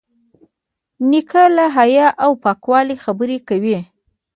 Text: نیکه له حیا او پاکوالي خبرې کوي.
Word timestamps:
نیکه 1.09 1.43
له 1.55 1.65
حیا 1.77 2.07
او 2.23 2.31
پاکوالي 2.43 2.95
خبرې 3.03 3.37
کوي. 3.49 3.79